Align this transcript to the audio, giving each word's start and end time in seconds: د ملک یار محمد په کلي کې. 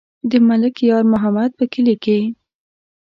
د 0.29 0.31
ملک 0.47 0.75
یار 0.89 1.03
محمد 1.13 1.49
په 1.59 1.63
کلي 1.73 1.95
کې. 2.03 2.19